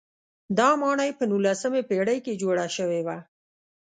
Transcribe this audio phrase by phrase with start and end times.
[0.57, 3.17] دا ماڼۍ په نولسمې پېړۍ کې جوړه شوې وه.